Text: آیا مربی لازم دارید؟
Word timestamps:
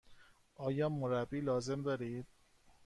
آیا 0.55 0.89
مربی 0.89 1.41
لازم 1.41 1.81
دارید؟ 1.81 2.25